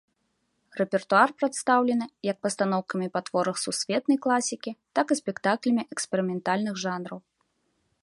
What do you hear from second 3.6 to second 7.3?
сусветнай класікі, так і спектаклямі эксперыментальных жанраў.